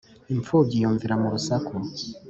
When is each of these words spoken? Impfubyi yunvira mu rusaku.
Impfubyi 0.33 0.75
yunvira 0.83 1.15
mu 1.21 1.27
rusaku. 1.33 1.73